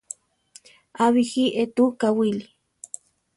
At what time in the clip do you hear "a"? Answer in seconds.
1.03-1.05